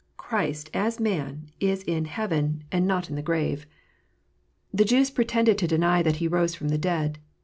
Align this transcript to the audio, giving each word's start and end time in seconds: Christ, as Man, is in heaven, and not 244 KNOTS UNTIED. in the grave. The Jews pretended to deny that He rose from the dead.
Christ, 0.17 0.71
as 0.73 0.99
Man, 0.99 1.51
is 1.59 1.83
in 1.83 2.05
heaven, 2.05 2.63
and 2.71 2.87
not 2.87 3.03
244 3.03 3.05
KNOTS 3.05 3.11
UNTIED. 3.11 3.11
in 3.11 3.15
the 3.15 3.61
grave. 3.61 3.67
The 4.73 4.83
Jews 4.89 5.11
pretended 5.11 5.57
to 5.59 5.67
deny 5.67 6.01
that 6.01 6.15
He 6.15 6.27
rose 6.27 6.55
from 6.55 6.69
the 6.69 6.79
dead. 6.79 7.19